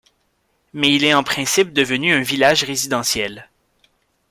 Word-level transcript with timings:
Mais 0.73 0.95
il 0.95 1.03
est 1.05 1.13
en 1.13 1.23
principe 1.23 1.73
devenu 1.73 2.11
un 2.11 2.21
village 2.23 2.63
résidentiel. 2.63 3.51